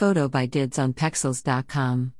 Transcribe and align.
Photo 0.00 0.30
by 0.30 0.46
Dids 0.46 0.78
on 0.78 0.94
Pexels.com. 0.94 2.14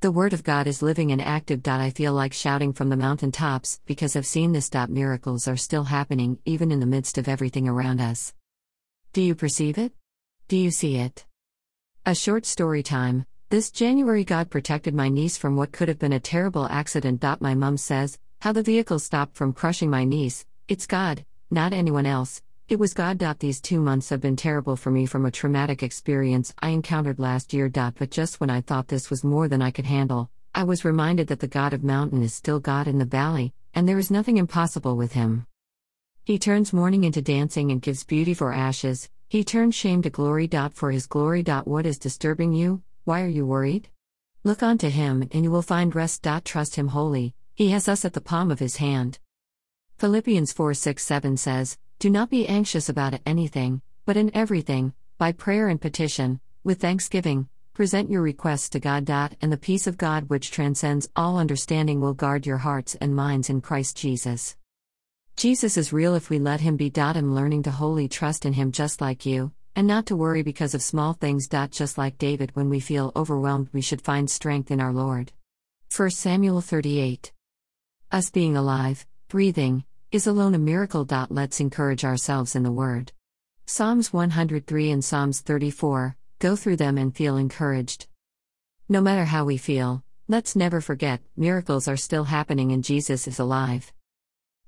The 0.00 0.10
Word 0.10 0.32
of 0.32 0.42
God 0.42 0.66
is 0.66 0.80
living 0.80 1.12
and 1.12 1.20
active. 1.20 1.60
I 1.68 1.90
feel 1.90 2.14
like 2.14 2.32
shouting 2.32 2.72
from 2.72 2.88
the 2.88 2.96
mountaintops 2.96 3.78
because 3.84 4.16
I've 4.16 4.24
seen 4.24 4.52
this. 4.52 4.70
Miracles 4.88 5.46
are 5.46 5.58
still 5.58 5.84
happening 5.84 6.38
even 6.46 6.72
in 6.72 6.80
the 6.80 6.86
midst 6.86 7.18
of 7.18 7.28
everything 7.28 7.68
around 7.68 8.00
us. 8.00 8.32
Do 9.12 9.20
you 9.20 9.34
perceive 9.34 9.76
it? 9.76 9.92
Do 10.48 10.56
you 10.56 10.70
see 10.70 10.96
it? 10.96 11.26
A 12.06 12.14
short 12.14 12.46
story 12.46 12.82
time. 12.82 13.26
This 13.50 13.70
January, 13.70 14.24
God 14.24 14.48
protected 14.48 14.94
my 14.94 15.10
niece 15.10 15.36
from 15.36 15.56
what 15.56 15.72
could 15.72 15.88
have 15.88 15.98
been 15.98 16.14
a 16.14 16.20
terrible 16.20 16.64
accident. 16.70 17.22
My 17.38 17.54
mum 17.54 17.76
says, 17.76 18.18
How 18.40 18.52
the 18.52 18.62
vehicle 18.62 18.98
stopped 18.98 19.36
from 19.36 19.52
crushing 19.52 19.90
my 19.90 20.04
niece. 20.04 20.46
It's 20.68 20.86
God, 20.86 21.26
not 21.50 21.74
anyone 21.74 22.06
else. 22.06 22.40
It 22.66 22.78
was 22.78 22.94
God. 22.94 23.18
These 23.40 23.60
two 23.60 23.78
months 23.78 24.08
have 24.08 24.22
been 24.22 24.36
terrible 24.36 24.74
for 24.74 24.90
me 24.90 25.04
from 25.04 25.26
a 25.26 25.30
traumatic 25.30 25.82
experience 25.82 26.54
I 26.60 26.70
encountered 26.70 27.18
last 27.18 27.52
year. 27.52 27.68
But 27.68 28.10
just 28.10 28.40
when 28.40 28.48
I 28.48 28.62
thought 28.62 28.88
this 28.88 29.10
was 29.10 29.22
more 29.22 29.48
than 29.48 29.60
I 29.60 29.70
could 29.70 29.84
handle, 29.84 30.30
I 30.54 30.64
was 30.64 30.82
reminded 30.82 31.26
that 31.26 31.40
the 31.40 31.46
God 31.46 31.74
of 31.74 31.84
mountain 31.84 32.22
is 32.22 32.32
still 32.32 32.60
God 32.60 32.88
in 32.88 32.98
the 32.98 33.04
valley, 33.04 33.52
and 33.74 33.86
there 33.86 33.98
is 33.98 34.10
nothing 34.10 34.38
impossible 34.38 34.96
with 34.96 35.12
him. 35.12 35.46
He 36.24 36.38
turns 36.38 36.72
mourning 36.72 37.04
into 37.04 37.20
dancing 37.20 37.70
and 37.70 37.82
gives 37.82 38.02
beauty 38.02 38.32
for 38.32 38.50
ashes, 38.50 39.10
he 39.28 39.44
turns 39.44 39.74
shame 39.74 40.00
to 40.00 40.08
glory. 40.10 40.48
For 40.72 40.90
his 40.90 41.06
glory. 41.06 41.42
What 41.42 41.84
is 41.84 41.98
disturbing 41.98 42.54
you? 42.54 42.82
Why 43.04 43.20
are 43.20 43.28
you 43.28 43.44
worried? 43.44 43.90
Look 44.42 44.62
unto 44.62 44.88
him, 44.88 45.28
and 45.32 45.44
you 45.44 45.50
will 45.50 45.60
find 45.60 45.94
rest. 45.94 46.26
Trust 46.44 46.76
him 46.76 46.88
wholly, 46.88 47.34
he 47.54 47.70
has 47.70 47.88
us 47.88 48.06
at 48.06 48.14
the 48.14 48.22
palm 48.22 48.50
of 48.50 48.60
his 48.60 48.76
hand. 48.76 49.18
Philippians 49.98 50.52
4 50.52 50.72
6 50.72 51.02
7 51.02 51.36
says, 51.36 51.76
do 51.98 52.10
not 52.10 52.30
be 52.30 52.46
anxious 52.46 52.88
about 52.88 53.20
anything, 53.24 53.80
but 54.04 54.16
in 54.16 54.34
everything, 54.34 54.92
by 55.18 55.32
prayer 55.32 55.68
and 55.68 55.80
petition, 55.80 56.40
with 56.62 56.80
thanksgiving, 56.80 57.48
present 57.72 58.10
your 58.10 58.22
requests 58.22 58.68
to 58.70 58.80
God. 58.80 59.08
And 59.08 59.52
the 59.52 59.56
peace 59.56 59.86
of 59.86 59.98
God, 59.98 60.28
which 60.28 60.50
transcends 60.50 61.08
all 61.16 61.38
understanding, 61.38 62.00
will 62.00 62.14
guard 62.14 62.46
your 62.46 62.58
hearts 62.58 62.94
and 62.96 63.16
minds 63.16 63.50
in 63.50 63.60
Christ 63.60 63.96
Jesus. 63.96 64.56
Jesus 65.36 65.76
is 65.76 65.92
real 65.92 66.14
if 66.14 66.30
we 66.30 66.38
let 66.38 66.60
Him 66.60 66.76
be. 66.76 66.92
I'm 66.96 67.34
learning 67.34 67.64
to 67.64 67.70
wholly 67.70 68.08
trust 68.08 68.46
in 68.46 68.52
Him 68.52 68.70
just 68.70 69.00
like 69.00 69.26
you, 69.26 69.52
and 69.74 69.86
not 69.86 70.06
to 70.06 70.16
worry 70.16 70.42
because 70.42 70.74
of 70.74 70.82
small 70.82 71.14
things. 71.14 71.48
Just 71.48 71.98
like 71.98 72.18
David, 72.18 72.54
when 72.54 72.68
we 72.68 72.80
feel 72.80 73.12
overwhelmed, 73.16 73.68
we 73.72 73.80
should 73.80 74.02
find 74.02 74.30
strength 74.30 74.70
in 74.70 74.80
our 74.80 74.92
Lord. 74.92 75.32
1 75.96 76.10
Samuel 76.10 76.60
38. 76.60 77.32
Us 78.12 78.30
being 78.30 78.56
alive, 78.56 79.06
breathing, 79.28 79.84
is 80.14 80.28
alone 80.28 80.54
a 80.54 80.58
miracle. 80.58 81.04
Let's 81.28 81.58
encourage 81.58 82.04
ourselves 82.04 82.54
in 82.54 82.62
the 82.62 82.70
Word. 82.70 83.10
Psalms 83.66 84.12
103 84.12 84.92
and 84.92 85.04
Psalms 85.04 85.40
34, 85.40 86.16
go 86.38 86.54
through 86.54 86.76
them 86.76 86.96
and 86.96 87.12
feel 87.12 87.36
encouraged. 87.36 88.06
No 88.88 89.00
matter 89.00 89.24
how 89.24 89.44
we 89.44 89.56
feel, 89.56 90.04
let's 90.28 90.54
never 90.54 90.80
forget 90.80 91.20
miracles 91.36 91.88
are 91.88 91.96
still 91.96 92.22
happening 92.22 92.70
and 92.70 92.84
Jesus 92.84 93.26
is 93.26 93.40
alive. 93.40 93.92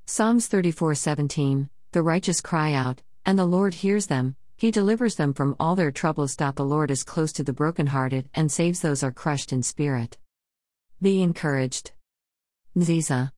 Psalms 0.05 0.49
34:17, 0.49 1.69
the 1.93 2.03
righteous 2.03 2.41
cry 2.41 2.73
out, 2.73 3.03
and 3.25 3.39
the 3.39 3.47
Lord 3.47 3.75
hears 3.75 4.09
them, 4.09 4.35
he 4.57 4.73
delivers 4.73 5.15
them 5.15 5.33
from 5.33 5.55
all 5.61 5.77
their 5.77 5.93
troubles. 5.93 6.35
The 6.35 6.65
Lord 6.65 6.91
is 6.91 7.05
close 7.05 7.33
to 7.35 7.45
the 7.45 7.53
brokenhearted 7.53 8.29
and 8.35 8.51
saves 8.51 8.81
those 8.81 9.05
are 9.05 9.13
crushed 9.13 9.53
in 9.53 9.63
spirit. 9.63 10.19
Be 11.01 11.23
encouraged. 11.23 11.93
Nziza 12.77 13.31